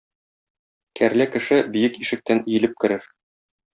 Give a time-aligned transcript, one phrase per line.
[0.99, 3.07] Кәрлә кеше биек ишектән иелеп керер.